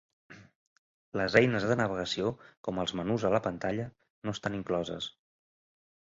[1.19, 2.31] Les eines de navegació,
[2.67, 3.85] com els menús a la pantalla,
[4.29, 5.11] no estan incloses.